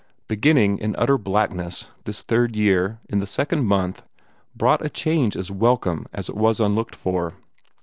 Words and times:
Beginning 0.27 0.79
in 0.79 0.95
utter 0.95 1.19
blackness, 1.19 1.89
this 2.05 2.23
third 2.23 2.55
year, 2.55 2.97
in 3.07 3.19
the 3.19 3.27
second 3.27 3.67
month, 3.67 4.01
brought 4.55 4.83
a 4.83 4.89
change 4.89 5.37
as 5.37 5.51
welcome 5.51 6.07
as 6.11 6.27
it 6.27 6.33
was 6.35 6.59
unlooked 6.59 6.95
for. 6.95 7.35